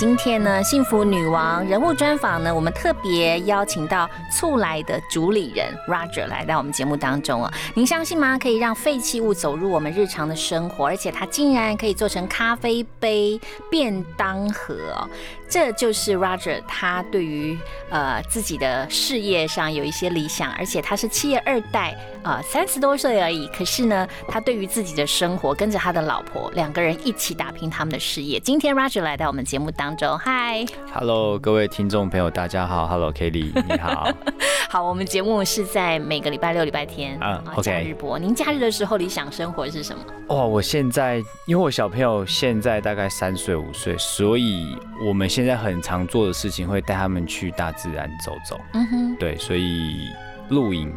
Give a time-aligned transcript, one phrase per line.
[0.00, 7.52] 今天呢，幸福女王人物专访呢，我们特别邀请到醋来的主理人 Roger 来到我们节目当中哦。
[7.74, 8.38] 您相信吗？
[8.38, 13.38] 可以让废弃物走入我们日常的生活，而且它竟然可以做成咖啡杯、
[13.70, 15.06] 便当盒哦。
[15.50, 17.58] 这就是 Roger 他对于
[17.88, 23.48] 呃自己的事业上有一些理想，而且他是企业二代，呃三十多岁而已。
[23.48, 28.38] 可是呢，他对于自己的生活，跟着他的老婆两个人一起打拼他们的事业。
[28.38, 34.08] 今天 Roger 来到我们节目当中，嗨，Hello，各位听众朋友，大家好，Hello，Kelly，你好，
[34.70, 38.16] 好，我们节目是在每个礼拜六、礼拜天啊假日播。
[38.20, 40.04] 您假日的时候理想生活是什么？
[40.28, 41.16] 哦，我现在
[41.46, 48.60] 因为我小朋友现在大概三岁五岁，所以我们现在很常做的事情会带他们去大自然走走。
[48.74, 50.08] 嗯哼，对，所以
[50.50, 50.92] 露营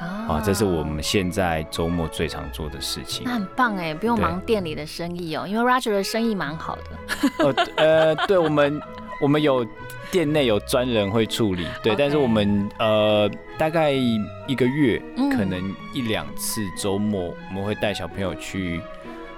[0.00, 3.24] 啊，这是我们现在周末最常做的事情。
[3.24, 7.44] 那很棒哎，不用忙店里的生意哦，因为 Roger 的生意蛮好的。
[7.44, 7.54] 呃
[8.14, 8.80] 呃，对我们
[9.20, 9.66] 我们有
[10.10, 15.02] 店内有专人会处理，对，但是我们呃大概一个月
[15.36, 18.80] 可能一两次周末我们会带小朋友去。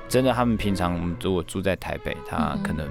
[0.08, 2.84] 真的，他们平常如果住在台北，他可能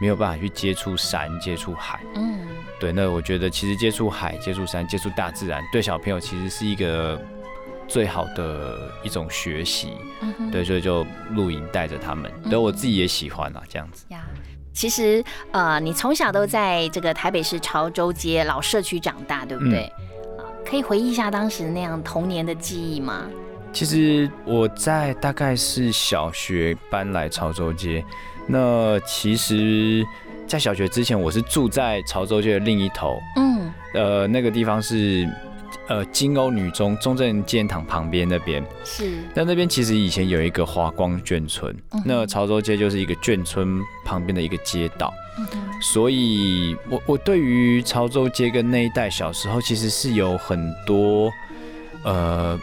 [0.00, 2.00] 没有办法去接触山、接触海。
[2.14, 2.40] 嗯，
[2.80, 2.90] 对。
[2.90, 7.20] 那我觉得，其实接触海、接触山、接触大自然，对小朋友其实是一个
[7.86, 9.92] 最好的一种学习。
[10.22, 14.04] 嗯对，所以就露营带着他们，对我自己也喜欢啊，这样子。
[14.08, 14.24] 呀，
[14.72, 19.84] 其实呃，你从小都在这个台北市潮州街老社区长大，对不对？
[20.38, 23.26] 啊，可以回忆一下当时那样童年的记忆吗？
[23.72, 28.04] 其实我在大概是小学搬来潮州街，
[28.50, 30.04] 那其实，
[30.46, 35.28] 在小学之前，我是住在潮州街的另一头，嗯，呃，那个地方是
[35.86, 39.10] 呃金欧女中中正纪念堂旁边那边，是。
[39.34, 41.72] 那那边其实以前有一个华光眷村，
[42.04, 45.46] 那潮州街就是一个眷村旁边的一个街道，嗯
[45.80, 51.30] 所以我我对于潮州街跟那一带小时候其实是有很多
[52.02, 52.58] 呃。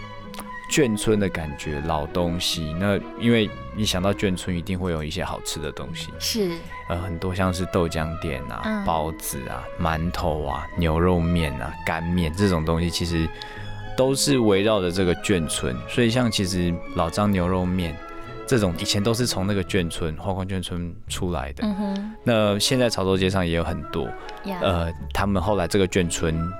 [0.69, 2.75] 眷村的感觉，老东西。
[2.77, 6.09] 那因为你想到眷村，一定会有一些好吃的东西。
[6.19, 6.51] 是，
[6.89, 13.29] 呃，很多像是豆浆店啊、包子啊、馒头啊、牛肉面啊、干面这种东西，其实
[13.95, 15.77] 都是围绕着这个眷村。
[15.87, 17.95] 所以像其实老张牛肉面
[18.47, 21.63] 这种，以前都是从那个眷村花光眷村出来的。
[21.63, 22.15] 嗯哼。
[22.23, 24.09] 那现在潮州街上也有很多，
[24.61, 26.51] 呃，他们后来这个眷村。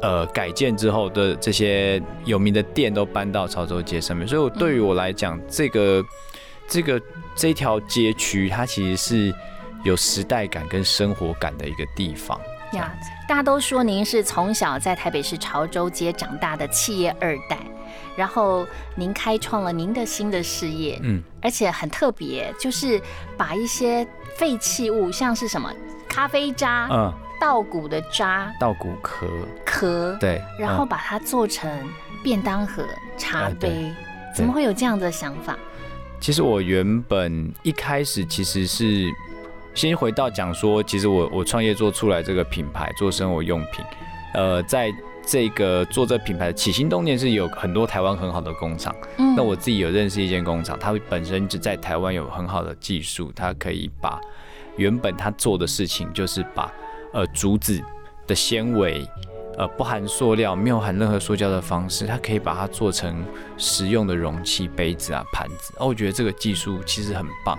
[0.00, 6.02] 呃，改建之后的这些有名的店都搬到潮州街上面，所以我对于我来讲，这个
[6.68, 7.00] 这个
[7.34, 9.34] 这条街区，它其实是
[9.84, 12.40] 有时代感跟生活感的一个地方。
[12.72, 12.92] 呀，
[13.28, 17.58] 大家都说您是从小在台北市潮州街长大的企业二代，
[18.16, 23.00] 然后您开创了您的新的事业，嗯，而且很特别，就是
[23.36, 24.06] 把一些
[24.36, 25.70] 废弃物，像是什么
[26.08, 27.12] 咖啡渣，嗯。
[27.40, 29.26] 稻谷的渣，稻谷壳
[29.64, 31.68] 壳，对，然后把它做成
[32.22, 32.84] 便当盒、
[33.18, 33.92] 茶杯，
[34.32, 35.58] 怎么会有这样的想法？
[36.22, 39.12] 其实我原本一开始其实是
[39.74, 43.84] 先回到讲说，其实我我创业做出来这个品牌做生活用品，
[44.34, 44.88] 呃，在
[45.26, 54.20] 这个做这品牌的起心动念是有很多台湾很好的工厂，嗯，那我自己有认识一间工厂，它本身就在台湾有很好的技术，它可以把
[54.76, 56.72] 原本它做的事情就是把
[57.12, 57.82] 呃，竹子
[58.28, 59.04] 的纤维，
[59.58, 63.24] 呃，不含塑料，没有含任何塑胶的方式，它可以把它做成
[63.58, 65.74] 实用的容器、杯子啊、盘子。
[65.78, 67.58] 哦，我觉得这个技术其实很棒。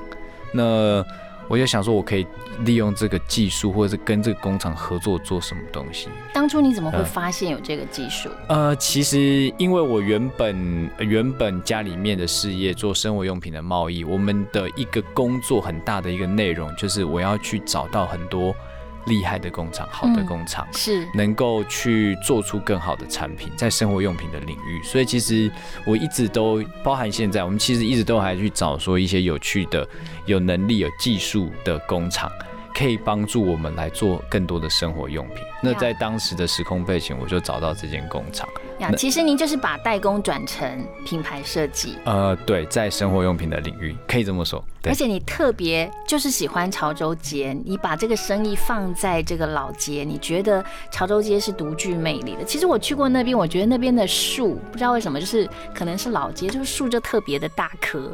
[0.52, 1.06] 那
[1.48, 2.26] 我就想说，我可以
[2.62, 6.08] 利用这个技术，或者是跟这个工厂合作做什么东西。
[6.34, 8.30] 当初你怎么会发现有这个技术？
[8.48, 18.56] 呃，其实因为我原本原本家里面的事业做生活用品的贸易，我们的一个工作很大的一个内容就是我要去找到很多。
[19.06, 24.82] 厉害的工厂，好的工厂是能够去做出更好的产品，在生活用品的领域。
[24.84, 25.52] 所以其实
[25.86, 29.88] 我一直都包含现在，我们其实一直都还去找说一些有趣的、
[30.26, 32.32] 有能力、有技术的工厂，
[32.74, 35.38] 可以帮助我们来做更多的生活用品。
[35.62, 38.48] 那在当时的时空背景，我就找到这间工厂。
[38.80, 44.64] 呀，其实您就是把代工转成品牌设计，呃，对，在生活用品的领域可以这么说。
[44.82, 52.44] 对而且你特别就是喜欢潮州街，你把这个生意放在这个老街，你觉得潮州街是独具魅力的。
[52.44, 58.12] 其实我去过那边，我觉得那边的树不知道为什么，就是可能是老街，就是树就特别的大棵，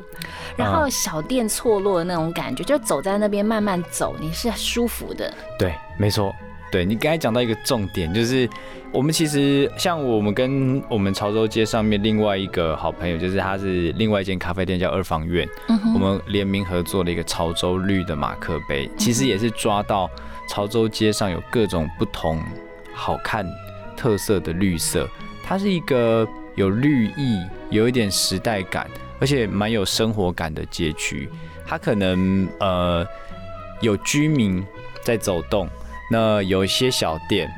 [0.56, 5.34] 然后小店错落的那种感觉，就走在那边慢慢走，你是舒服的。
[5.58, 6.32] 对，没错。
[6.72, 8.48] 对你刚才讲到一个重点，就是
[8.92, 15.48] 我们其实像我们跟我们潮州街上面另外一个好朋友，就是他是另外一间咖啡店叫二房院，
[15.94, 20.10] 我们联名合作了一个潮州绿的马克杯，其实也是抓到
[20.48, 22.42] 潮州街上有各种不同
[22.94, 23.46] 好看
[23.98, 25.10] 特色的绿色，
[25.44, 28.88] 它是一个有绿意、有一点时代感，
[29.20, 31.28] 而且蛮有生活感的街区。
[31.66, 33.06] 它可能呃
[33.82, 34.64] 有居民
[35.02, 35.68] 在走动。
[36.10, 37.50] 那有一些小店，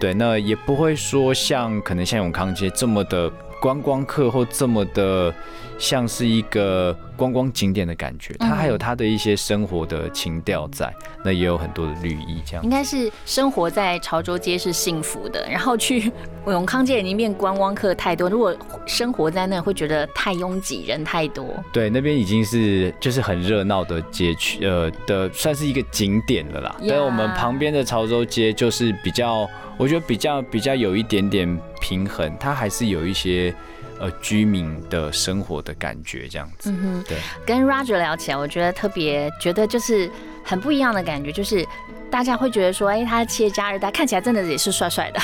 [0.00, 3.30] 对，那也不会说像可能像永康街这么的
[3.62, 5.32] 观光客或这么的
[5.78, 10.92] 像是一个观光景点的感觉，它还有它的一些生活的情调在，
[11.24, 16.10] 那也有很多的绿意，这样应该是生活在潮州街是幸福的，然后去
[16.48, 18.52] 永康街已经变观光客太多，如果
[18.84, 21.46] 生活在那会觉得太拥挤，人太多。
[21.72, 26.76] 对，那边已经是就是很热闹的街区，呃的算是一个景点了啦。
[26.88, 33.52] 但我们旁边的潮州街就是比较，我觉得比较比较有一点点平衡，它还是有一些
[33.98, 36.70] 呃居民的生活的感觉这样子。
[36.70, 37.18] 嗯哼，对。
[37.44, 40.08] 跟 Roger 聊起来，我觉得特别觉得就是
[40.44, 41.66] 很不一样的感觉，就是
[42.08, 45.20] 大家会觉得说，哎，他企业家二代看起来真的也是帅帅的。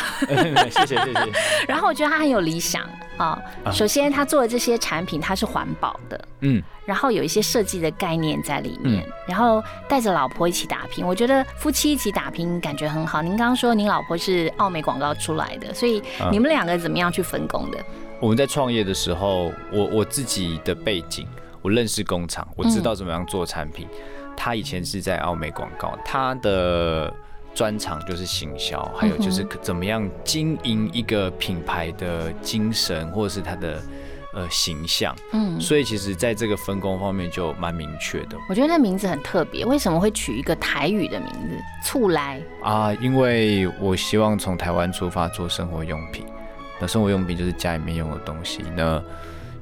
[0.71, 1.33] 谢 谢谢谢。
[1.69, 2.83] 然后我觉得他很有理想
[3.19, 3.39] 啊。
[3.73, 6.29] 首先，他做的这些产品，它是环保的。
[6.41, 6.63] 嗯。
[6.87, 9.07] 然后有一些设计的概念在里面。
[9.27, 13.21] 然后带着老婆一起打拼，我觉得夫妻一起打拼感觉很好。
[13.21, 17.79] 您刚刚说您老婆是奥美广告出来的，所以你们两个怎么样去分工的？
[18.21, 21.27] 我们在创业的时候，我我自己的背景，
[21.61, 23.87] 我认识工厂，我知道怎么样做产品。
[24.37, 27.13] 他以前是在奥美广告，他的
[27.59, 33.83] 专长就是行销，还有就是怎么样经营一个品牌的精神，或者是它的
[34.33, 35.13] 呃形象。
[35.33, 38.39] 嗯，所以其实在这个分工方面就蛮明确的。
[38.49, 42.95] 我觉得那名字很特别，为什么会取一个台语的名字“醋来”啊？
[43.01, 46.25] 因为我希望从台湾出发做生活用品，
[46.79, 49.03] 那生活用品就是家里面用的东西，那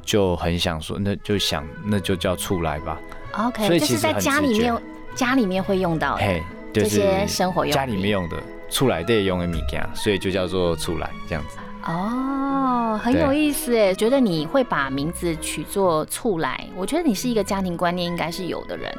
[0.05, 3.01] 就很想说，那就想那就叫醋来吧。
[3.33, 4.77] OK，就是在家里面，
[5.15, 6.43] 家里面会用到的
[6.83, 8.37] 这些生活用家里面用的
[8.69, 11.59] 出来得用的米件，所以就叫做出来这样子。
[11.85, 18.93] 哦，很有意思哎，觉得你会把名字取作醋来，我觉得你是一个家庭观念应该是有的人。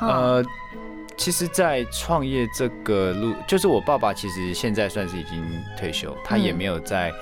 [0.00, 0.44] 呃，
[1.16, 5.44] 其实，在创业这个路，就是我爸爸其实现在算是已经
[5.76, 7.12] 退休，他也没有在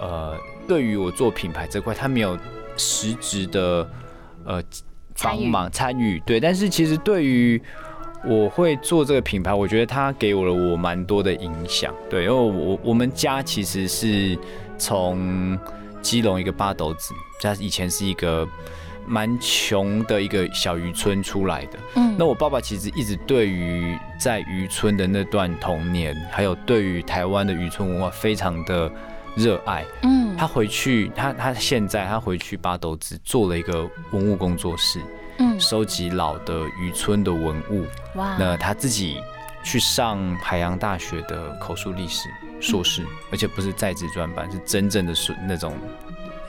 [0.00, 2.38] 呃，对于我做品牌这块，他没有
[2.76, 3.90] 实质的
[4.44, 4.62] 呃。
[5.20, 7.60] 帮忙参与对，但是其实对于
[8.24, 11.94] 我会做这个品牌，我觉得它给我了我蛮多的影响。
[12.10, 14.38] 对，因为我我们家其实是
[14.76, 15.58] 从
[16.02, 18.46] 基隆一个八斗子，家以前是一个
[19.06, 21.78] 蛮穷的一个小渔村出来的。
[21.96, 28.90] 嗯，那我爸爸其实一直对于在渔村的那段童年，还有对于台湾的渔村文化非常的
[29.36, 29.84] 热爱。
[30.02, 30.18] 嗯。
[30.36, 35.00] 他回去，他他现在他回去八斗子做了一个文物工作室，
[35.38, 37.86] 嗯，收集老的渔村的文物。
[38.14, 38.36] 哇！
[38.38, 39.20] 那他自己
[39.62, 42.28] 去上海洋大学的口述历史
[42.60, 45.76] 硕士，而且不是在职专班，是真正的硕那种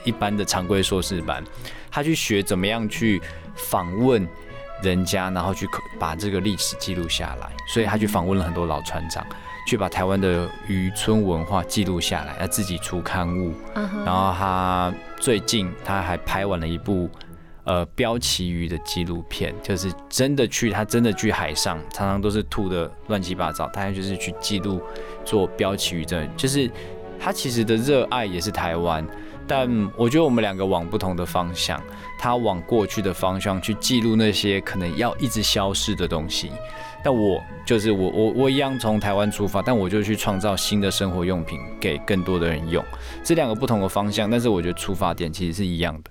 [0.04, 1.42] 一般的常规硕士班。
[1.90, 3.20] 他去学怎么样去
[3.54, 4.26] 访问
[4.82, 5.68] 人家，然后去
[5.98, 7.50] 把这个历史记录下来。
[7.68, 9.24] 所以他去访问了很多老船长。
[9.66, 17.08] 去把台湾的渔村文化记录下来，他自己出刊物，然后他最近他还拍完了一部
[17.70, 24.82] 呃标旗鱼的纪录片，就是真的去他真的去海上，常常都是吐的乱七八糟，他就是去记录
[25.24, 26.68] 做标旗鱼的，就是
[27.16, 29.06] 他其实的热爱也是台湾，
[29.46, 31.80] 但我觉得我们两个往不同的方向，
[32.18, 36.50] 他往过去的方向去记录那些可能要一直消失的东西。
[37.02, 42.84] 但我就是我，我我一样从台湾出发，但我就去创造新的生活用品给更多的人用，
[43.24, 46.10] 这两个不同的方向，但是我觉得出发点其实是一样的。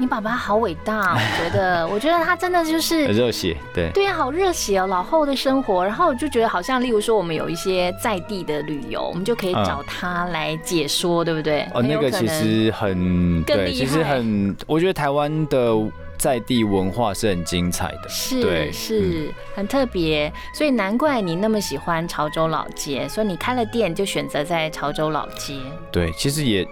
[0.00, 11.68] 你爸爸好伟大，我觉得， 我觉得他真的就是热血，对对呀，好热血哦，老后的生活，然后我就觉得好像，例如说我们有一些在地的旅游，我们就可以找他来解说，对不对？
[11.74, 15.76] 哦，那个其实很对，其实很，我觉得台湾的。
[16.20, 25.54] 在地文化是很精彩的，是是很特别，所以难怪你那么喜欢潮州老街，所以你开了店就选择在潮州老街。
[25.90, 26.62] 对，其实也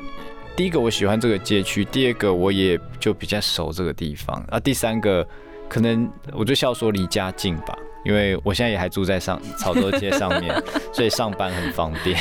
[0.59, 5.25] 第一个我喜欢这个街区，第二个我也就比较熟这个地方，啊，第三个
[5.69, 10.53] 可能我就笑说离家近吧，因为我现在也还住在上潮州街上面，
[10.93, 12.19] 所以上班很方便。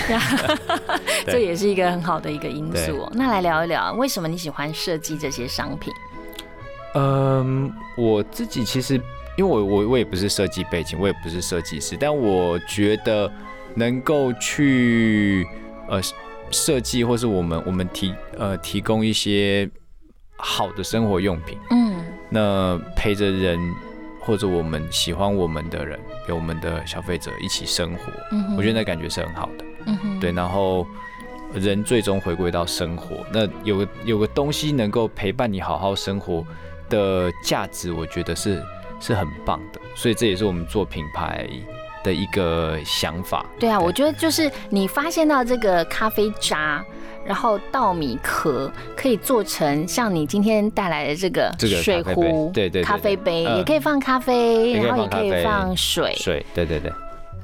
[1.25, 3.11] 这也是一个很好的一个因素、哦。
[3.11, 5.91] 那来聊一聊，为什么你喜欢设计这些商品？
[6.93, 9.01] 嗯，我自己其实
[9.35, 13.31] 因为我我我也不是设计背景，我也不是设计师，但我觉得
[13.73, 15.43] 能够去
[15.89, 15.99] 呃
[16.51, 19.69] 设计，或是我们我们提呃提供一些
[20.37, 21.95] 好的生活用品，嗯。
[22.29, 23.57] 那陪着人
[24.19, 29.65] 或者我们喜欢我们的人，有我们的消费者一起生活，嗯我觉得那感觉是很好的。
[29.85, 30.19] 嗯哼。
[30.19, 30.85] 对，然后
[31.53, 36.45] 人最终回归到生活，那有个有个东西能够陪伴你好好生活
[36.89, 38.61] 的价值，我觉得是
[38.99, 41.47] 是很棒的，所以这也是我们做品牌
[42.07, 43.45] 的一个想法。
[43.59, 46.81] 对啊，我觉得就是你发现到这个咖啡渣，
[47.25, 53.57] 然后稻米壳可以做成像你今天带来的这个这个水壶，对对对咖啡杯嗯。
[53.57, 56.91] 也可以放咖啡，然后也可以放水，水，对对对，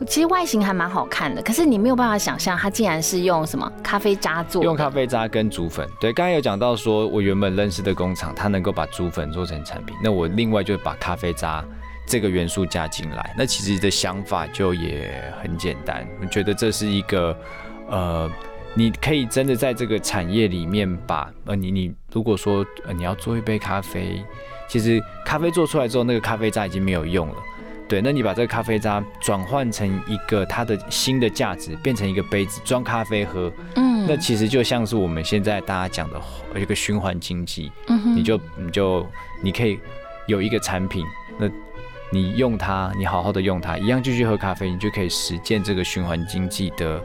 [0.08, 1.42] 其实外形还蛮好看的。
[1.42, 5.86] 可是你没有办法想象它竟然是用什么咖啡渣做的，用咖啡渣跟竹粉。
[6.00, 11.64] 对，刚才有讲到说，我原本认识的工厂，它能够把竹粉做成产品，那我另外就把咖啡渣
[12.06, 13.34] 这个元素加进来。
[13.38, 17.38] 那其实的想法就也很简单，我觉得这是一个
[17.90, 18.30] 呃，
[18.76, 24.24] 你可以真的在这个产业里面把呃，你你如果说呃你要做一杯咖啡，
[24.68, 27.36] 其实咖啡做出来之后，那个咖啡渣已经没有用了。
[27.88, 36.20] 对，那你把这个咖啡渣转换成一个它的新的价值，变成一个杯子装咖啡喝，嗯那其实就像是我们现在大家讲的
[36.54, 39.08] 呃一个循环经济，嗯哼你就你就
[39.44, 39.78] 你可以
[40.28, 41.06] 有一个产品，
[41.38, 41.48] 那
[42.14, 47.02] 你用它，你好好的用它，一样继续喝咖啡，你就可以实践这个循环经济的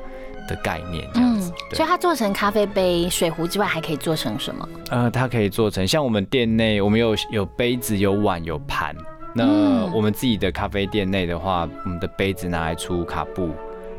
[0.47, 1.51] 的概念，这样子。
[1.51, 4.69] 嗯所以它做成咖啡杯、水壶之外，还可以做成什么？
[4.91, 8.95] 呃，它可以做成像我们店内，我们有有杯子、有碗、有盘。
[9.35, 13.51] 那嗯我们自己的咖啡店内的话，我们的杯子拿来出卡布，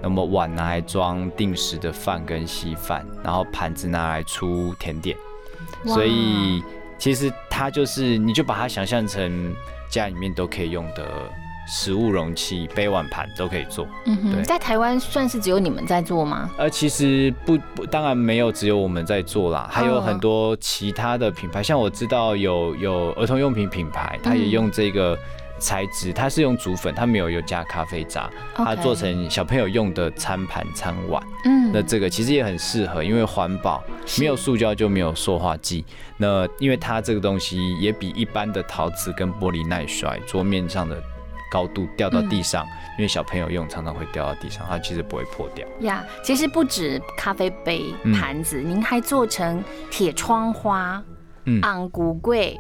[0.02, 5.18] 那么碗拿来装定时的饭跟稀饭，然后盘子拿来出甜点。
[5.86, 6.64] 所以
[6.98, 9.54] 其实它就是，你就把它想象成
[9.90, 11.06] 家里面都可以用的
[11.68, 13.88] 食物容器、杯碗盘都可以做。
[14.06, 16.50] 嗯哼，对在台湾算是只有你们在做吗？
[16.58, 25.18] 呃，其实不不，当然没有只有我们在做啦，还有嗯很多其他的品牌，像我知道有有儿童用品品牌，它也嗯用这个
[25.60, 31.22] 材质，它是用竹粉，它没有有加咖啡渣，它做成小朋友用的餐盘餐碗。
[31.46, 33.84] 嗯那这个其实也很适合，因为环保，
[34.20, 35.86] 没有塑胶就没有塑化剂。
[36.18, 41.00] 那因为它这个东西也比一般的陶瓷跟玻璃耐摔，桌面上的
[41.52, 42.66] 高度掉到地上，
[42.98, 45.68] 因为小朋友用常常会掉到地上，它其实不会破掉。
[45.82, 51.02] 呀其实不止咖啡杯、嗯盘子，您还做成铁窗花、
[51.46, 52.60] 嗯昂古柜、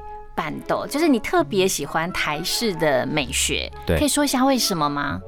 [0.89, 5.21] 就是你特别喜欢台式的美学，对可以说一下为什么吗？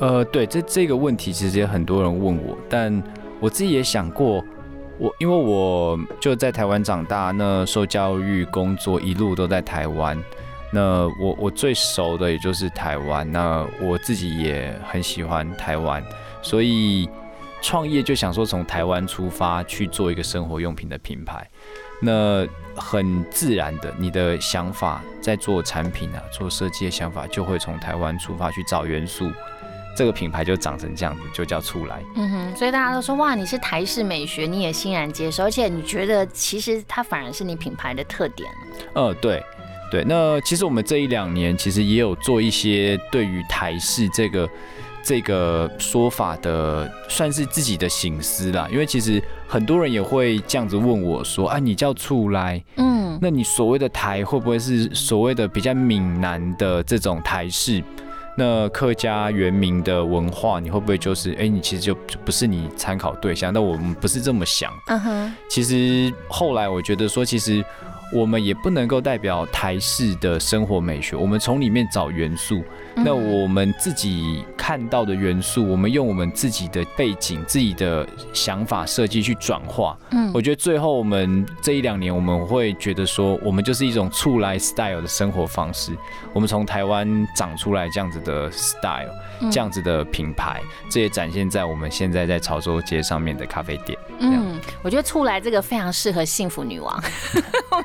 [0.00, 3.02] 呃，对，这这个问题其实也很多人问我，但
[3.40, 4.44] 我自己也想过，
[4.98, 10.20] 我因为我就在台湾长大，那受教育、工作一路都在台湾，
[10.72, 16.02] 那我我最熟的也就是台湾，那我自己也很喜欢台湾，
[16.42, 17.08] 所以
[17.62, 21.48] 创业就想说从台湾出发去做一个生活用品的品牌，
[22.00, 29.30] 那很自然的，你的想法在做产品啊、做设计的想法就会从台湾出发去找元素。
[29.96, 32.02] 这个品牌就长成这样子，就叫出来。
[32.16, 38.50] 嗯哼，所以大家都说哇，你是台式美学，你也欣然接受，而且你觉得其实它反而是你品牌的特点。
[38.94, 39.40] 呃，对，
[39.92, 40.02] 对。
[40.04, 44.50] 那其实我们这一两年其实也有做一些对于台式这个
[45.04, 48.66] 这个说法的，算是自己的醒思啦。
[48.72, 57.84] 因为其实很多人也会这样子问我说：“啊，你叫出来，嗯，那你所谓的台会不会是所谓的比较闽南的这种台式？
[58.36, 63.52] 那客家原民的文化，你会不会就是哎、你其实就就不是你参考对象？
[63.52, 64.72] 那我们不是这么想。
[64.88, 67.64] 嗯哼，其实后来我觉得说，其实
[68.12, 72.64] 我们也不能够代表台式的生活美学，我们从里面找元素。
[72.96, 79.96] 那我们自己看到的元素，我们用我们自己的背景、自己的想法设计去转化。
[80.10, 85.96] 嗯我觉得最后我们这一两年，我们会觉得说，我们就是一种出来 style 的生活方式。
[86.32, 89.10] 我们从台湾长出来这样子的 style，
[89.40, 90.60] 嗯这样子的品牌，
[90.90, 93.96] 这也展现在我们现在在潮州街上面的咖啡店。
[94.18, 97.02] 嗯，我觉得出来这个非常适合幸福女王。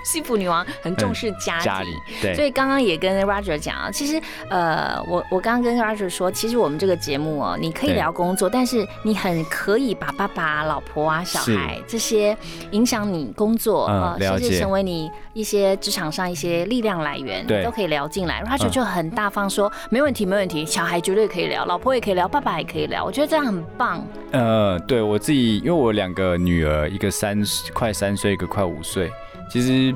[0.05, 1.65] 幸 幸福女王很重视家庭。
[1.65, 1.87] 家里
[2.21, 12.35] 对，所以刚刚也跟 Roger 讲啊，其实呃，我我刚刚跟 Roger 说，其实我们这个节目哦，你可以聊工作，但是你很可以把爸爸、老婆啊、小孩这些
[12.71, 18.43] 影响你工作嗯呃，甚至成为你一些职场上一些力量来源，对都可以聊进来。
[18.43, 24.05] Roger 嗯就很大方说，没问题，没问题，小孩绝对可以聊，老婆也可以聊，爸爸也可以聊，我觉得这样很棒。
[24.31, 27.41] 呃，对我自己，因为我两个女儿，一个三
[27.73, 29.11] 快三岁，一个快五岁。
[29.49, 29.95] 其实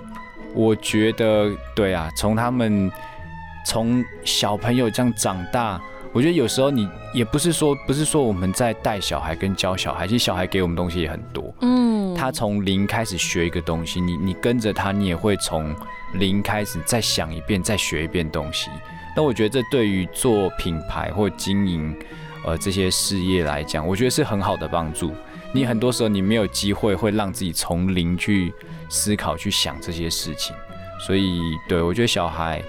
[0.56, 2.92] 我觉得，对啊，从他们
[3.66, 11.54] 从小朋友这样长大，我觉得有时候你也不是说不是说我们在带小孩跟教小孩，其实小孩给我们东西也很多。
[11.62, 15.76] 嗯，他从零开始学一个东西，你你跟着他，你也会从
[16.14, 18.70] 零开始再想一遍，再学一遍东西。
[19.16, 21.96] 那我觉得这对于做品牌或经营
[22.46, 25.14] 呃这些事业来讲，我觉得是很好的帮助。
[25.52, 28.52] 你很多时候你没有机会会让自己从零去
[28.90, 30.56] 思考、去想这些事情，
[31.06, 31.40] 所以
[31.70, 32.60] 对我觉得小孩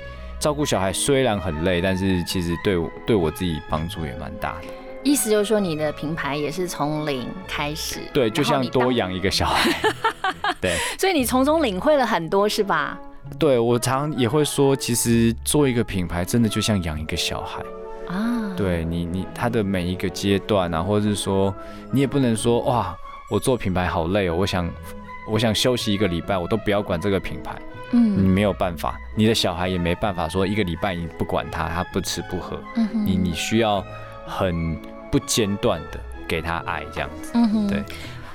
[0.45, 4.67] 照顾小孩虽然很累，但是其实对我对我自己帮助也蛮大的。
[5.03, 9.71] 意思就是说，你的品牌也是从零开始，对，就像多养一个小孩。
[10.61, 10.77] 对。
[10.99, 13.01] 所以你从中领会了很多，是吧？
[13.39, 17.63] 对我常也会说，其实做一个品牌真的就像养一个小孩。
[18.09, 21.55] 啊，对你，你他的每一个阶段啊，或者是说，
[21.91, 22.95] 你也不能说哇，
[23.31, 24.71] 我做品牌好累哦，我想
[25.27, 27.57] 我想休息一个礼拜，我都不要管这个品牌。
[27.91, 33.85] 你嗯没有办法，你的小孩也没办法说一个礼拜你不管他，他不吃不喝，嗯哼你你需要
[34.27, 34.77] 很
[35.11, 37.31] 不间断的给他爱这样子。
[37.35, 37.83] 嗯哼对。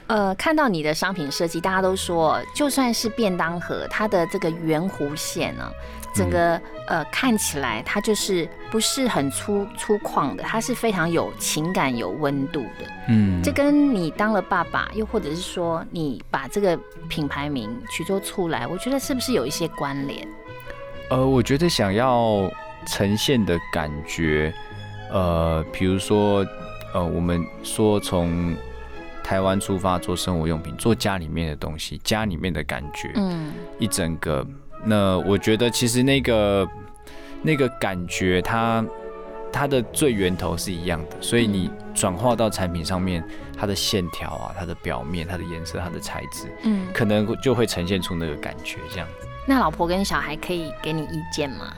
[0.08, 5.72] 呃，看到你的商品设计，大家都说，就算是便当盒，它的这个圆弧线呢、
[6.20, 12.86] 整个、嗯呃看起来它就是不是很粗粗犷的，它是非常有情感、有温度的。
[13.08, 16.76] 嗯这跟你当了爸爸，又或者是说你把这个
[17.08, 20.28] 品牌名取作出来，我觉得是不是有一些关联？
[21.12, 22.52] 呃，我觉得想要
[22.88, 24.52] 呈现的感觉，
[25.12, 26.46] 呃，比如说，
[26.94, 28.56] 呃，我们说从
[29.24, 34.46] 台湾出发做生活用品，做家里面的东西，家里面的感觉，嗯一整个，
[34.84, 36.68] 那我觉得其实那个
[37.42, 38.84] 那个感觉它，
[39.52, 43.24] 它的最源头是一样的，所以你转化到产品上面，
[43.58, 49.28] 它的线条啊，它的表面、它的颜色、它的材质，嗯，可能就会呈现出那个感觉，这样子。
[49.48, 51.74] 那老婆跟小孩可以给你意见吗？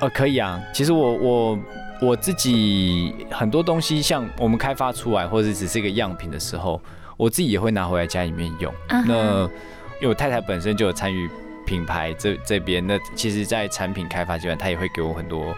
[0.00, 0.60] 呃，可以啊。
[0.72, 1.58] 其实我我
[2.02, 6.80] 我自己很多东西，像我们开发出来或者只是一个样品的时候，
[7.16, 8.72] 我自己也会拿回来家里面用。
[8.88, 9.42] 那
[10.00, 11.30] 因为我太太本身就有参与
[11.66, 15.54] 品牌这这边，那其实在产品开发阶段，他也会给我很多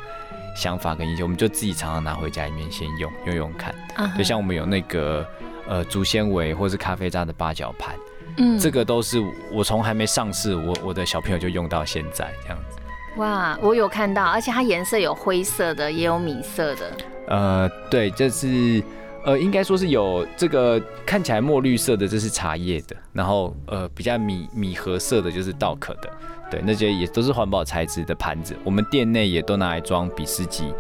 [0.57, 3.75] 想法跟意见，我们就自己常常拿回家里面先用用用看。
[3.95, 5.27] 啊哈就像我们有那个
[5.67, 7.95] 呃竹纤维或是咖啡渣的八角盘，
[8.39, 12.79] 嗯这个都是我从还没上市，我我的小朋友就用到现在这样子。
[13.17, 16.93] 哇，我有看到，而且它颜色有灰色的，也有米色的。
[17.29, 18.83] 呃，对，这是
[19.27, 26.09] 呃，应该说是有这个看起来墨绿色的，这是茶叶的，然后呃，比较米米褐色的就是稻壳的，
[26.49, 30.73] 对，那些也都是环保材质的盘子，我们店内也都拿来装比斯吉，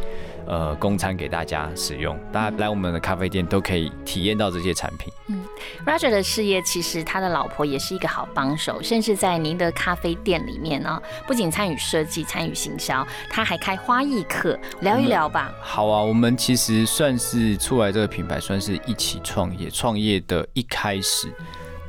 [0.47, 5.13] 呃，供餐给大家使用，大家来我们的咖啡店都可以体验到这些产品。
[5.29, 5.45] 嗯
[5.85, 15.53] Roger 的事业其实他的老婆也是一个好帮手，甚至在您的咖啡店里面呢，不仅参与设计、参与行销，他还开花艺课，聊一聊吧。
[15.61, 19.69] 好啊，我们其实算是出来这个品牌，算是一起创业。
[19.69, 21.29] 创业的一开始，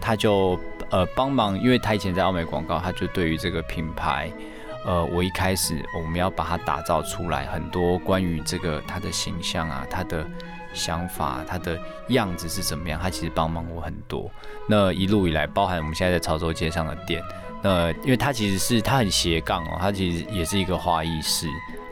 [0.01, 4.31] 他就呃帮忙，因为他以前在奥美广告，他就对于这个品牌，
[4.87, 10.25] 呃，我一开始我们要把它打造出来，很多关于这个他的形象啊，他的
[10.73, 14.31] 想法，他的样子是怎么样，他其实帮忙我很多。
[14.65, 17.21] 那一路以来，包含我们现在在潮州街上的店，
[17.61, 21.47] 那因为他其实是他很斜杠哦，他其实也是一个花艺师。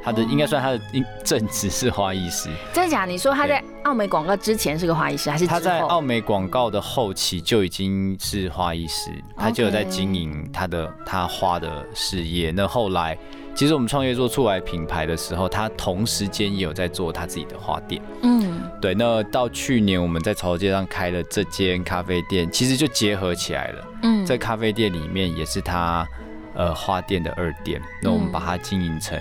[0.06, 3.06] 他的应该算他的应正职是花艺师，真的假？
[3.06, 12.52] 你说他在奥美广告之前是个花艺师，还是他在奥美广告的后期就已经是花艺师，他就有在经营他的他花的事业。
[12.52, 13.18] 那后来，
[13.56, 18.00] 其实我们创业做出来品牌的时候，他同时间也有在做他自己的花店。
[18.22, 23.88] 嗯对，那到去年我们在潮州街上开了这间咖啡店，其实就结合起来了。
[24.04, 26.08] 嗯在咖啡店里面也是他
[26.54, 29.20] 呃花店的二店，那我们把它经营成，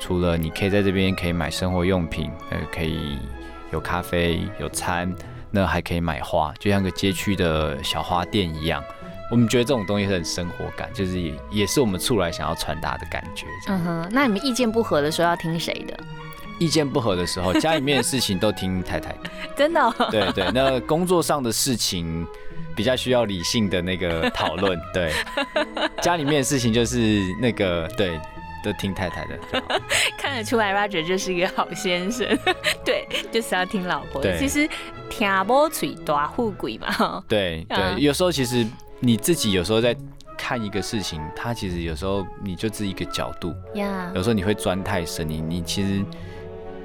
[0.00, 3.18] 除了你可以在这边可以买生活用品，呃，可以
[3.70, 5.14] 有咖啡有餐，
[5.50, 8.82] 那还可以买花，就像个街区的小花店一样。
[9.30, 13.46] 我们觉得这种东西很生活感，就是也也是我们出来想要传达的感觉。
[13.68, 15.96] 嗯哼，那你们意见不合的时候要听谁的？
[16.58, 19.14] 意见不合的时候，家里面的事情都听太太。
[19.56, 22.26] 真的哦、对对，那工作上的事情
[22.74, 24.78] 比较需要理性的那个讨论。
[24.92, 25.12] 对，
[26.02, 28.20] 家里面的事情就是那个对，
[28.62, 29.38] 都听太太的。
[30.18, 32.26] 看得出来，Roger 就是一个好先生，
[32.84, 34.38] 对，就是要听老婆的。
[34.38, 34.68] 其实
[35.08, 38.66] 听不嘴大富贵嘛，哈对啊对，有时候其实
[39.00, 39.96] 你自己有时候在
[40.38, 46.04] 看一个事情，它其实有时候你就只一个角度，呀有时候你会钻太深，你你其实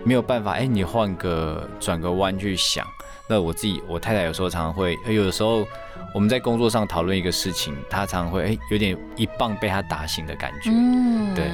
[0.03, 2.85] 没有办法，哎、你换个转个弯去想。
[3.27, 5.65] 那我自己，我太太有时候常常会，呃有的时候
[6.13, 10.69] 我们在工作上讨论一个事情，他常常会，哎、有点一棒被他打醒的感觉。
[10.71, 11.49] 嗯对，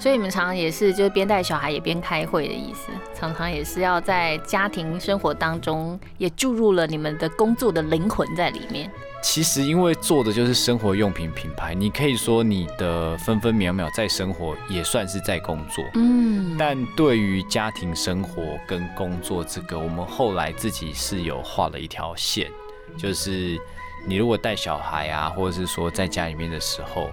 [0.00, 8.90] 所以你们常常也是就是边带小孩也边开会的意思，常常也是要在家庭生活当中也注入了你们的工作的灵魂在里面。
[9.22, 15.82] 其实因为做的就是生活用品品牌，你可以说你的分分秒秒在生活也算是在工作。
[15.94, 22.50] 嗯，但对于家庭生活跟工作这个，我们后来自己是有画了一条线，
[22.96, 23.58] 就是
[24.06, 27.10] 你如果带小孩啊，或者是说在家里面的时候，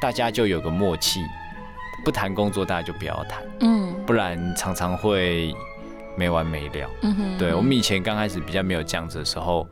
[0.00, 1.20] 大家就有个默契，
[2.04, 3.94] 不谈工作，大家就不要谈，嗯。
[4.06, 5.52] 不然常常会
[6.16, 6.90] 没完没了。
[7.02, 7.38] 嗯哼。
[7.38, 9.66] 对我们以前刚开始比较没有这样子的时候，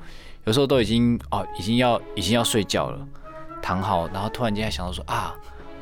[0.45, 2.99] 有时候都已经哦，已经要已经要睡觉了，
[3.63, 5.35] 躺好，然后突然间还想到说啊，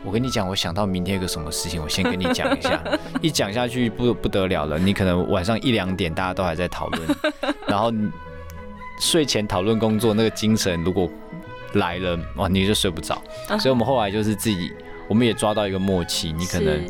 [0.04, 2.82] 我跟你讲，我想到明天有个什么事情，我先跟你讲一下，
[3.22, 7.08] 一讲下去不不得了了，你可能晚上一两点大家都还在讨论，
[7.66, 8.10] 然后你
[8.98, 11.10] 睡前讨论工作那个精神如果
[11.74, 13.22] 来了，哇，你就睡不着，
[13.58, 14.72] 所以我们后来就是自己，
[15.08, 16.80] 我们也抓到一个默契，你可能。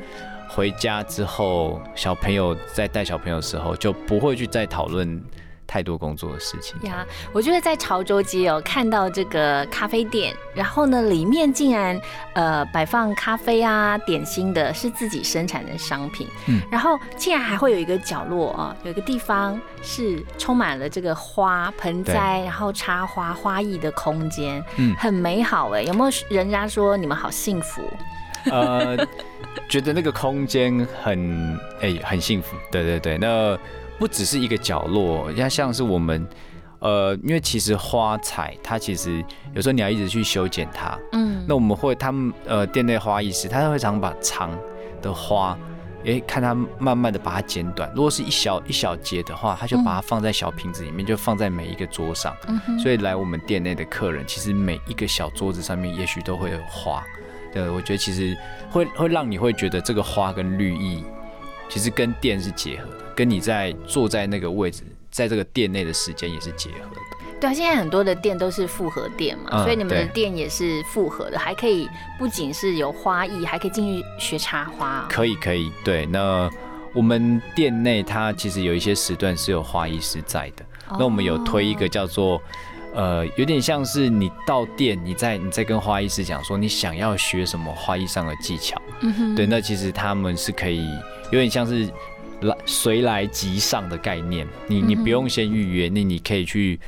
[0.54, 5.18] 回家之后，小朋友在带小朋友的时候，就不会去再讨论
[5.66, 6.80] 太多工作的事情。
[6.82, 11.98] 呀，我觉得在潮州街哦，看到这个咖啡店，然后呢，里面竟然
[12.34, 16.26] 呃摆放咖啡啊、点心的，是自己生产的商品。
[16.48, 25.82] 嗯然后竟然还会有一个角落啊，有一个地方是充满了这个花盆栽，然后插花花艺的空间，嗯很美好哎。
[25.82, 27.82] 有没有人家说你们好幸福？
[28.50, 28.96] 呃，
[29.68, 32.56] 觉得那个空间很哎、很幸福。
[32.70, 33.56] 对对对，那
[34.02, 36.26] 不只是一个角落，像像是我们
[36.80, 40.98] 呃，因为其实花材它其实有时候你要一直去修剪它。
[41.12, 44.50] 嗯，那我们会他们呃店内花艺师，他会常把长
[45.00, 45.56] 的花。
[46.02, 47.88] 诶，看它慢慢的把它剪短。
[47.94, 52.34] 如果是一小一小节的话，他就把它放在小瓶子里面，就放在每一个桌上。
[52.48, 57.04] 嗯所以来我们店内的客人，其实每一个小桌子上面，也许都会有花。
[57.52, 58.36] 对，我觉得其实
[58.68, 61.04] 会会让你会觉得这个花跟绿意，
[61.72, 67.00] 其实跟店是结合的，跟你在坐在那个位置，在这个店内的时间也是结合的。
[67.40, 76.04] 对啊，现在很多的店都是复合店嘛，嗯所以你们的店也是复合的，还可以不仅是有花艺，还可以进去学插花哦、可以，可以，对。
[76.04, 76.50] 那
[76.94, 80.62] 我们店内它其实有一些时段是有花艺师在的，
[80.98, 82.38] 那我们有推一个叫做。
[82.94, 89.34] 呃，有点像是你到店，你在你在跟花艺师讲说你想要学什么花艺上的技巧，嗯哼。
[89.34, 90.86] 对，那其实他们是可以
[91.30, 91.88] 有点像是
[92.42, 96.78] 来随来即上的概念，你你不用先预约，那你可以去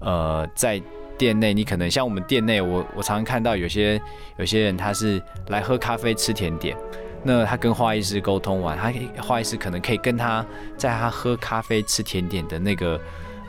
[0.00, 0.80] 呃在
[1.16, 4.00] 店内，你可能像我们店内，我我常常看到有些
[4.36, 6.76] 有些人他是来喝咖啡吃甜点。
[7.26, 10.44] 那他跟花艺师沟通完，他花艺师可能可以跟他
[10.76, 13.00] 在他喝咖啡吃甜点的那个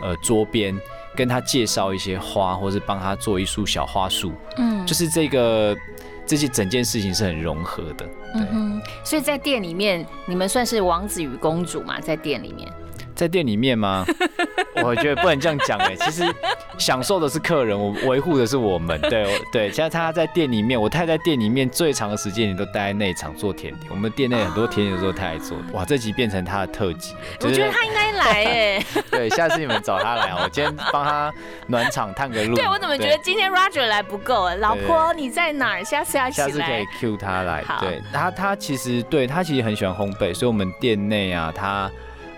[0.02, 0.74] 呃桌边，
[1.16, 5.76] 跟他介绍一些花，或是帮他做一束小花束，嗯就是这个
[6.26, 8.06] 这些整件事情是很融合的。
[8.34, 12.72] 对，嗯，所以在店里面，你们算是王子与公主嘛，在店里面。
[13.16, 14.06] 在店里面吗？
[14.84, 16.24] 我觉得不能这样讲哎，其实
[16.78, 19.00] 享受的是客人，我维护的是我们。
[19.02, 23.88] 对我对，现在他在店里面，我太太在店里面最长的时间，你都待在内场做甜点。
[23.90, 27.16] 我们店内很多甜点有时候太做的，哇，这集变成他的特辑。
[27.42, 31.34] 我觉得他应该来哎， 对，下次你们找他来啊，我今天帮他
[31.68, 32.56] 暖场探个路。
[32.56, 34.56] 对我怎么觉得今天 Roger 来不够啊？
[34.56, 35.84] 老婆你在哪儿？
[35.84, 36.86] 下次要起下次可以来。
[37.00, 41.90] Q 他来好，对他，他其实对他其实很喜欢烘焙，所以我们店内啊，他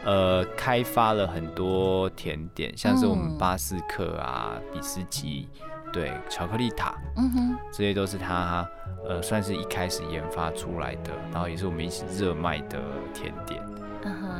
[0.07, 3.17] 呃开发了很多甜点，像是我嗯。
[3.17, 5.49] 们巴斯克啊、比斯吉，
[5.91, 8.65] 对，巧克力塔，嗯哼，这些都是他
[9.07, 12.79] 呃算是一开始研发出来的，然后也是我们一起热卖的
[13.13, 13.61] 甜点，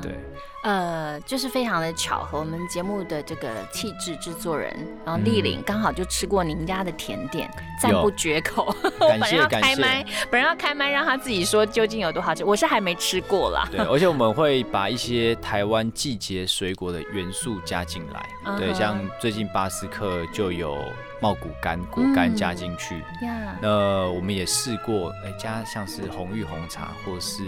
[0.01, 0.15] 对，
[0.63, 4.73] 呃，就是非常的巧合，我们节目的这个气质制作人，
[5.05, 7.49] 然后丽玲刚好就吃过您家的甜点，
[7.81, 8.75] 赞不绝口。
[8.99, 13.67] 我感本来要谢感谢开麦，本来要开麦让他自己说究竟有多好吃，我是还没吃过啦。
[13.71, 18.57] 对，而且我们会把一些台湾季节水果的元素加进来。
[18.57, 20.77] 对，像最近巴斯克就有
[21.19, 22.95] 茂谷柑果干加进去。
[23.25, 27.43] 呀，那我们也试过，哎、加像是红玉红茶或是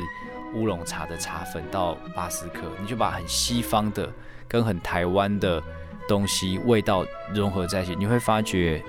[0.53, 4.09] 乌龙茶的茶粉到巴斯克，你就把很西方的
[4.47, 5.61] 跟很台湾的
[6.07, 8.83] 东西味道融合在一起，你会发觉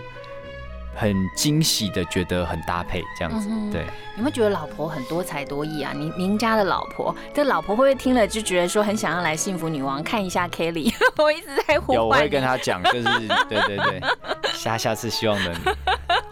[0.94, 3.86] 很惊喜的觉得很搭配这样子嗯哼，对。
[4.16, 5.92] 有没有觉得老婆很多才多艺啊？
[5.94, 10.92] 您您家的老婆，这老婆会不会听了就觉得说很想要来幸福女王看一下 Kelly？
[11.16, 13.04] 我一直在呼唤有，我会跟她讲，就是
[13.48, 14.02] 对对对，
[14.52, 15.54] 下下次希望能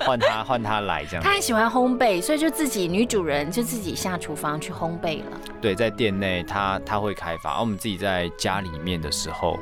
[0.09, 1.33] 换他 换他来这样他。
[1.33, 5.41] 很喜欢烘焙，所以就自己女主人就自己下厨房去烘焙了。
[5.61, 9.59] 对，在店内他他会开发，而我们自己在家里面的时候，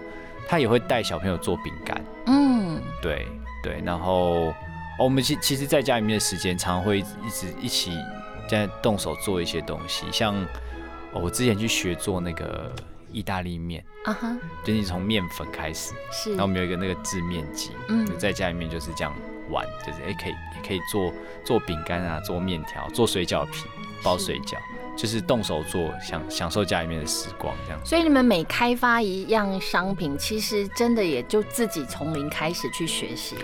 [0.48, 2.00] 他也会带小朋友做饼干。
[2.26, 3.26] 嗯，对
[3.62, 4.54] 对，然后、哦
[4.98, 7.92] 我们其其实在家里面的时间，常常会一直一起
[8.48, 10.34] 在动手做一些东西，像、
[11.12, 12.72] 哦我之前去学做那个
[13.12, 19.12] 意大利面，啊哈，就你从面粉开始，是然后我，们有一个那个制面机，嗯嗯，在家里面就是这样
[19.50, 21.12] 玩，就是也、可以也可以做
[21.44, 23.64] 做饼干啊，做面条，做水饺皮，
[24.02, 24.56] 包水饺，
[24.96, 27.80] 就是动手做，享享受家里面的时光这样。
[27.84, 33.36] 所以你们每开发一样商品，其实真的也就自己从零开始去学习。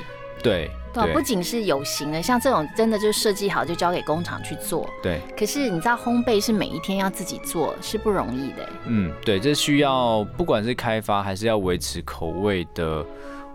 [0.43, 4.91] 对对啊，不仅是有形的，像这种真的就设计好就交给工厂去做。
[5.01, 8.69] 对，可是你知道烘焙是每一天要自己做，是不容易的。
[8.87, 13.07] 嗯，对，这需要不管是开发还是要维持口味的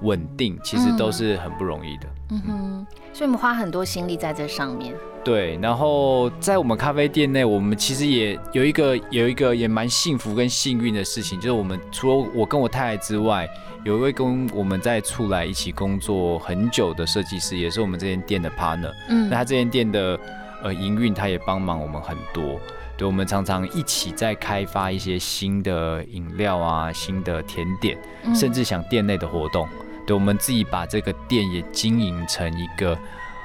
[0.01, 2.07] 稳定，其实都是很不容易的。
[2.29, 4.93] 嗯哼，所以我们花很多心力在这上面。
[5.23, 13.47] 对，然后在我们咖啡店内，我们其实也有一个有一个也蛮幸福跟幸运的事情，就是我们除了我跟我太太之外，
[13.83, 18.91] 有一位跟我们在出来一起工作很久的设计师，也是我们这间店的 partner。
[19.09, 20.17] 嗯那他这间店的
[20.63, 22.59] 呃营运，他也帮忙我们很多。
[22.97, 29.67] 对，我们常常一起在开发一些新的饮料啊、新的甜点，嗯甚至想店内的活动。
[30.07, 32.97] 对，我们自己把这个店也经营成一个，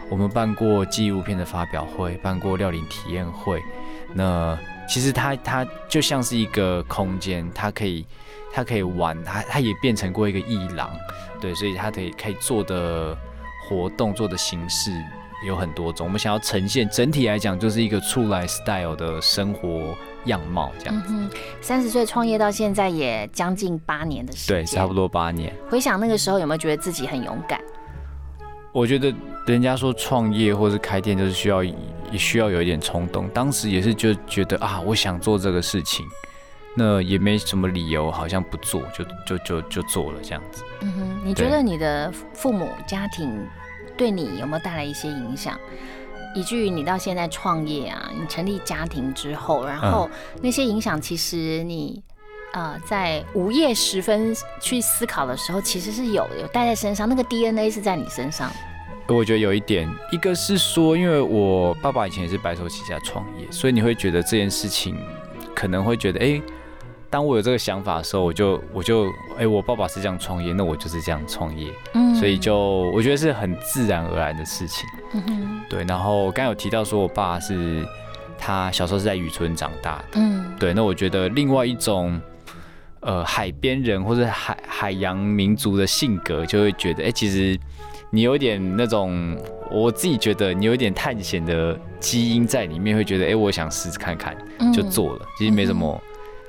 [0.08, 3.60] 我们办过纪录片的发表会，办过料理体验会。
[4.14, 4.56] 那
[4.88, 8.06] 其实它它就像是一个空间，它可以
[8.52, 10.88] 它可以玩，它它也变成过一个艺廊。
[11.40, 13.18] 对，所以它可以可以做的
[13.68, 14.92] 活动、做的形式
[15.46, 16.06] 有很多种。
[16.06, 19.94] 我们想要呈现整体来讲，就是一个出来 style 的生活
[20.26, 21.36] 样貌这样子。
[21.60, 24.92] 三十岁创业到现在也将近八年的时间，对，差不。
[24.94, 25.52] 多八年。
[25.68, 27.60] 回想那个时候，有没有觉得自己很勇敢？
[28.72, 29.12] 我觉得
[29.46, 31.74] 人家说创业或是开店，就是需要也
[32.16, 33.28] 需要有一点冲动。
[33.28, 36.06] 当时也是就觉得啊，我想做这个事情，
[36.74, 40.64] 那也没什么理由，好像不做就就就就做了这样子。
[40.80, 43.46] 嗯哼，你觉得你的父母家庭
[44.02, 45.56] 对你有没有带来一些影响？
[46.34, 50.10] 以至于你到现在创业啊，你成立家庭之后，然后
[50.40, 52.02] 那些影响，其实你
[52.52, 58.50] 呃在午夜时分去思考的时候，其实是有的，有带在身上，那个 DNA 是在你身上。
[59.06, 64.98] 我觉得有一点，一个是说，因为我爸爸以前也是白手起家创业，所以你会觉得这件事情
[65.54, 66.42] 可能会觉得，哎、
[67.12, 72.14] 当我有这个想法的时候，我就我就，哎、我爸爸是这样创业，那我就是这样创业，嗯。
[72.14, 72.56] 所以就
[72.94, 74.88] 我觉得是很自然而然的事情。
[75.12, 75.60] 嗯哼。
[75.68, 77.86] 对，然后刚刚有提到说我爸是
[78.38, 80.56] 他小时候是在渔村长大的，嗯。
[80.58, 82.18] 对，那我觉得另外一种
[83.00, 87.60] 呃海边人或者海海洋民族的性格，就会觉得，哎、其实
[88.08, 89.36] 你有点那种，
[89.70, 94.72] 我自己觉得你有一点探险的基因在里面，会觉得，哎、我想试试看看，嗯。
[94.72, 96.00] 就做了，其实没什么、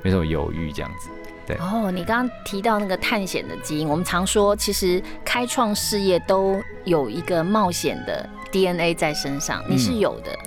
[0.03, 1.09] 没什么犹豫这样子。
[1.47, 1.55] 对。
[1.57, 10.37] 哦，你刚刚提到那个探险的基因，我们常说，其实开创事业都有一个冒险的 DNA 在身上，你是嗯有的。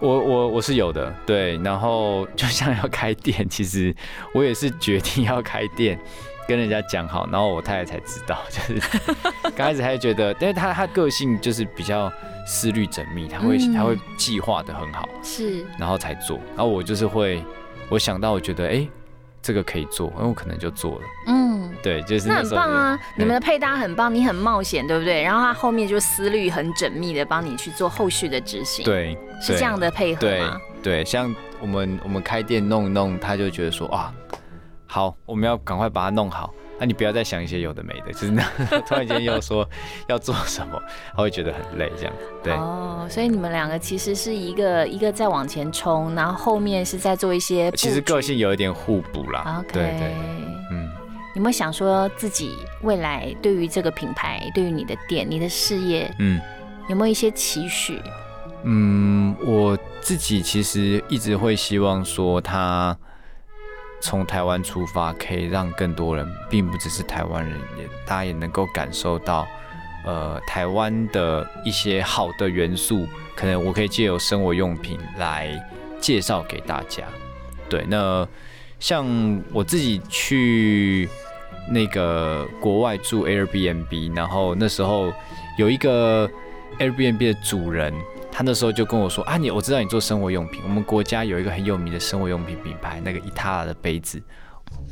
[0.00, 3.94] 我我我是有的，对，然后就像要开店，其实
[4.34, 5.96] 我也是决定要开店，
[6.48, 8.82] 跟人家讲好，然后我太太才知道，就是
[9.54, 12.12] 刚开始还觉得，因为她她个性就是比较
[12.44, 13.72] 思虑缜密，她会嗯。
[13.72, 17.40] 她会计划的很好，是，然后才做，然后我就是会，
[17.88, 18.90] 我想到我觉得哎、诶
[19.42, 22.98] 这个可以做，那我可能就做了，嗯，对，就是那很棒啊！
[23.16, 25.22] 你们的配搭很棒，你很冒险，对不对？
[25.22, 30.60] 然后他后面就思虑很缜密的帮你去做后续的执行，，对，对是这样的配合对吗？
[30.82, 34.14] 对，像我们我们开店弄一弄，他就觉得说啊，
[34.86, 36.54] 好，我们要赶快把它弄好。
[36.78, 38.42] 那、你不要再想一些有的没的，就是那
[38.86, 39.68] 突然间又说
[40.08, 40.80] 要做什么，
[41.14, 42.12] 他会觉得很累这样。
[42.42, 47.70] 对，哦，所以你们两个其实是一个一个在往前冲，然后后面是在做一些。
[47.72, 49.60] 其实个性有一点互补啦。
[49.60, 50.14] OK，对对，
[50.72, 50.90] 嗯，
[51.36, 56.40] 有没有想说自己未来对于这个品牌、对于你的店、你的事业，嗯
[56.88, 58.02] 有没有一些期许？
[58.64, 62.96] 嗯，我自己其实一直会希望说，他
[64.02, 69.46] 从台湾出发，可以让更多人，并不只是台湾人，也大家也能够感受到，
[70.04, 75.56] 呃，台湾的一些好的元素，可能我可以借由生活用品来
[76.00, 77.04] 介绍给大家。
[77.70, 78.26] 对，那
[78.80, 79.06] 像
[79.52, 81.08] 我自己去
[81.70, 85.12] 那个国外住 Airbnb，然后那时候
[85.56, 86.28] 有一个
[86.80, 87.94] Airbnb 的主人，
[88.32, 94.20] 他那时候就跟我说啊，你我知道你做生活用品，我们国家有一个很有名的生活用品品牌，那个伊塔拉的杯子，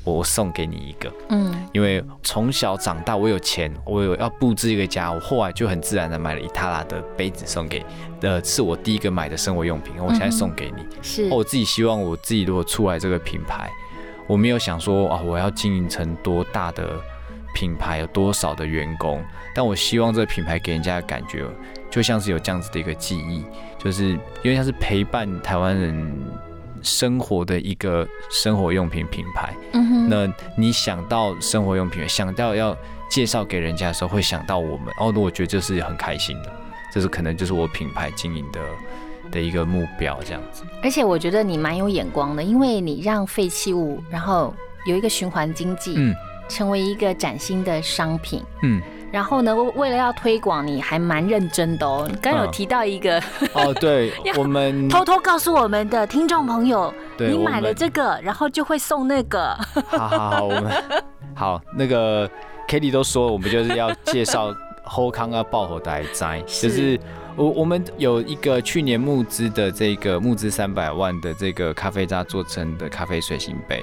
[0.04, 1.10] 我送给你一个。
[1.30, 7.84] 嗯因为从小长大，我有钱，我有要布置一个家，我后来就很自然的买了伊塔拉的杯子送给，
[8.20, 10.84] 呃，是我第一个买的生活用品，我现在送给你。
[11.00, 13.70] 是哦我自己希望我自己如果出来这个品牌，
[14.26, 17.00] 我没有想说啊，我要经营成多大的
[17.54, 19.22] 品牌，有多少的员工，
[19.54, 21.44] 但我希望这个品牌给人家的感觉，
[21.90, 23.44] 就像是有这样子的一个记忆，
[23.78, 24.10] 就是
[24.42, 26.12] 因为它是陪伴台湾人
[26.82, 29.54] 生活的一个生活用品品牌。
[29.72, 32.76] 嗯哼那你想到生活用品，想到要
[33.10, 36.52] 介绍给人家的时候，会想到我们，哦，那我觉得这是很开心的，
[36.92, 38.60] 这是可能就是我品牌经营的
[39.32, 40.62] 的一个目标，这样子。
[40.82, 44.54] 而且我觉得你蛮有眼光的，因为你让废弃物，然后
[44.86, 46.14] 有一个循环经济，嗯
[46.50, 48.42] 成为一个崭新的商品。
[48.62, 52.06] 嗯，然后呢，为为了要推广，你还蛮认真的哦。
[52.10, 53.18] 你刚刚有嗯提到一个，
[53.54, 59.56] 哦，对， 我们偷偷告诉我们的听众朋友，你买了们这个，然后就会送那个。
[59.86, 60.72] 好好好，我们
[61.34, 62.28] 好那个
[62.68, 67.00] Kitty 都说，我们就是要介绍 后康啊爆火的摘，是就是
[67.36, 73.82] 我我们有一个去年募资的这个募资三百万的这个咖啡渣做成的咖啡水晶杯，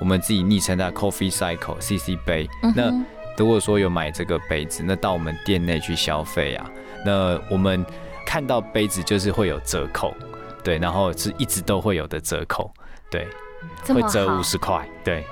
[0.00, 2.48] 我们自己昵称它 Coffee Cycle CC 杯。
[2.74, 2.92] 那
[3.36, 6.70] 如果说有买这个杯子，那到我们店内去消费啊，
[7.04, 7.84] 那我们
[8.24, 10.14] 看到杯子就是会有折扣，
[10.62, 12.72] 对，然后是一直都会有的折扣，
[13.10, 13.26] 对，
[13.88, 15.24] 会折五，十块，对。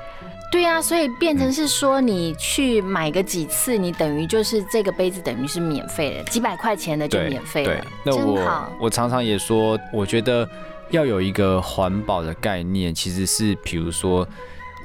[0.51, 8.73] 对啊，所以变成是说你去买个几次，你等于就是这个杯子等于是免费的，几百块钱的就免费对了，，那真我好。
[8.81, 10.47] 我常常也说，我觉得
[10.91, 14.27] 要有一个环保的概念，其实是比如说。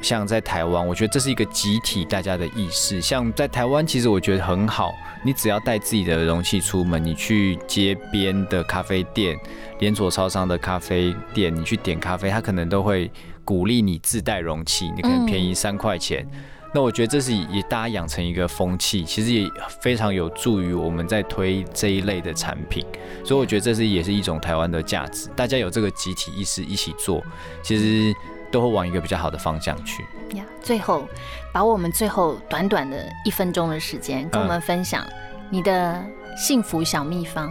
[0.01, 3.01] 像在台湾，我觉得这是一个集体大家的意识。
[3.01, 9.37] 像在台湾，其实我觉得很好，你只要带自己的容器出门，你去街边的咖啡店、
[9.79, 13.11] 连锁超商的咖啡店，你去点咖啡，他可能都会
[13.43, 16.25] 鼓励你自带容器，你可能便宜三块钱。
[16.73, 19.49] 那我觉得这是也大家养成一个风气，其实也
[19.81, 22.85] 非常有助于我们在推这一类的产品，
[23.23, 27.23] 所以我觉得这是也是一种台湾的价值，大家有这个集体意识一起做，
[27.63, 28.13] 其实
[28.51, 30.05] 都会往一个比较好的方向去。
[30.33, 31.07] 呀，最后
[31.53, 35.05] 把我们最后短短的一分钟的时间，跟我们分享
[35.49, 36.03] 你的
[36.37, 37.49] 幸福小秘方。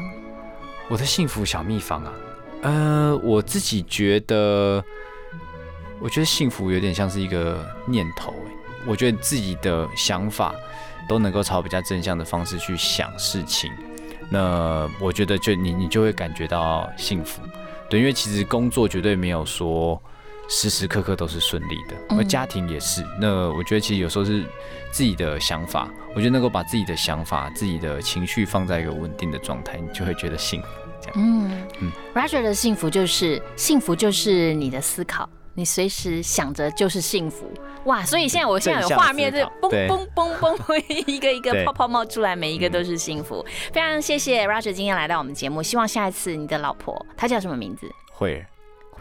[0.89, 2.13] 我的幸福小秘方啊，
[2.63, 4.85] 呃，我自己觉得，
[5.99, 8.53] 我觉得幸福有点像是一个念头，哎，
[8.87, 10.55] 我觉得自己的想法
[11.09, 13.73] 都能够朝比较正向的方式去想事情，
[14.31, 17.41] 那我觉得就你你就会感觉到幸福，
[17.89, 20.01] 对，因为其实工作绝对没有说
[20.49, 23.05] 时时刻刻都是顺利的，嗯而家庭也是。
[23.21, 24.45] 那我觉得其实有时候是
[24.91, 30.69] 自己的想法，我觉得能够把自己的想法、自己的情绪放在一个稳定的状态，你就会觉得幸福。
[31.15, 37.49] 嗯嗯 Roger 的幸福就是幸福，就是你的思考，你随时想着就是幸福。
[37.85, 38.03] 哇！
[38.05, 43.47] 所以现在我现在有画面，是嘣嘣嘣嘣，一个一个泡泡冒出来，每一个都是幸福。
[43.73, 47.89] 非常谢谢 Roger 今天来到我们节目，希望下一次你的老婆她叫什么名字？
[48.11, 48.47] 慧儿，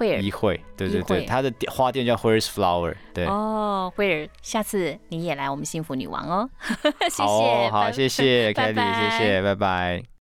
[0.03, 0.31] 一。
[0.31, 3.25] 惠，对对对，它的花店叫 Where's Flower，对。
[3.25, 6.49] 哦，惠尔，下次你也来我们幸福女王哦，
[7.09, 10.05] 谢谢，好哦，好，谢谢拜 Kelly，谢谢，拜拜。